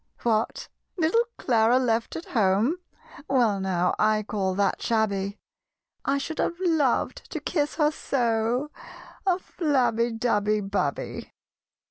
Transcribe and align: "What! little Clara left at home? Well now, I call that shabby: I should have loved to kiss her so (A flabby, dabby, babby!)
"What! 0.23 0.67
little 0.97 1.25
Clara 1.37 1.77
left 1.77 2.15
at 2.15 2.25
home? 2.25 2.77
Well 3.29 3.59
now, 3.59 3.93
I 3.99 4.23
call 4.23 4.55
that 4.55 4.81
shabby: 4.81 5.37
I 6.03 6.17
should 6.17 6.39
have 6.39 6.59
loved 6.59 7.29
to 7.29 7.39
kiss 7.39 7.75
her 7.75 7.91
so 7.91 8.71
(A 9.27 9.37
flabby, 9.37 10.11
dabby, 10.13 10.59
babby!) 10.61 11.31